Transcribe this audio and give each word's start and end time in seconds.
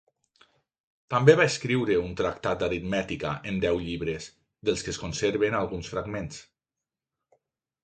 També 1.13 1.35
va 1.39 1.45
escriure 1.49 1.97
un 2.05 2.15
tractat 2.21 2.63
d'aritmètica 2.63 3.35
en 3.53 3.61
deu 3.67 3.83
llibres, 3.85 4.31
dels 4.71 4.87
que 4.89 4.93
es 4.97 5.01
conserven 5.05 5.61
alguns 5.61 5.95
fragments. 5.95 6.43